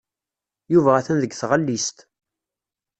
[0.73, 1.97] Yuba atan deg tɣellist.